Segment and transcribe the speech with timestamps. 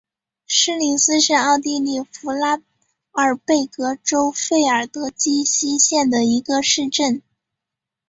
[0.47, 2.59] 施林斯是奥地利福拉
[3.11, 7.21] 尔贝格州费尔德基希县的一个市镇。